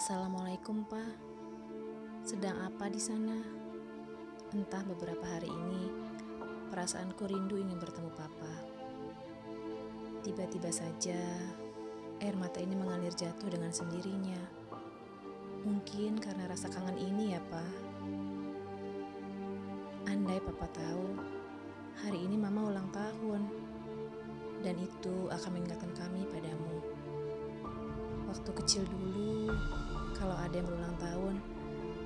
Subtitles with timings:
[0.00, 1.12] Assalamualaikum, Pak.
[2.24, 3.36] Sedang apa di sana?
[4.48, 5.92] Entah beberapa hari ini,
[6.72, 8.54] perasaanku rindu ingin bertemu Papa.
[10.24, 11.20] Tiba-tiba saja,
[12.16, 14.40] air mata ini mengalir jatuh dengan sendirinya.
[15.68, 17.72] Mungkin karena rasa kangen ini ya, Pak.
[20.08, 21.12] Andai Papa tahu,
[22.08, 23.52] hari ini Mama ulang tahun.
[24.64, 26.99] Dan itu akan mengingatkan kami padamu.
[28.30, 29.50] Waktu kecil dulu,
[30.14, 31.42] kalau ada yang berulang tahun,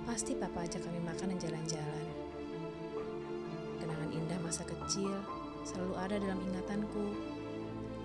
[0.09, 2.07] pasti papa ajak kami makan dan jalan-jalan.
[3.77, 5.13] Kenangan indah masa kecil
[5.69, 7.13] selalu ada dalam ingatanku.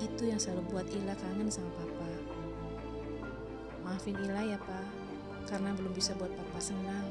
[0.04, 2.12] Itu yang selalu buat Ila kangen sama papa.
[3.88, 4.88] Maafin Ila ya, Pak,
[5.48, 7.08] karena belum bisa buat papa senang.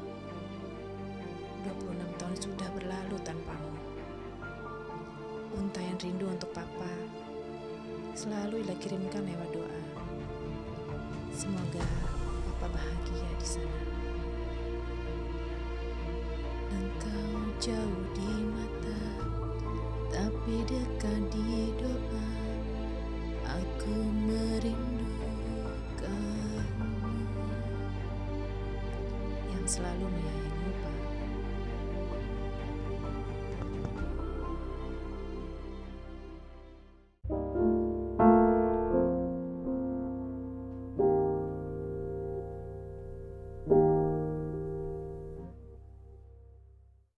[1.64, 3.72] 26 tahun sudah berlalu tanpamu.
[5.56, 6.92] Untayan rindu untuk papa
[8.12, 9.77] selalu Ila kirimkan lewat doa.
[11.38, 11.86] Semoga
[12.58, 13.78] Papa bahagia di sana.
[16.74, 18.98] Engkau jauh di mata,
[20.10, 22.26] tapi dekat di doa.
[23.54, 23.94] Aku
[24.26, 25.14] merindukanmu
[29.54, 30.97] yang selalu menyayangimu, Pak.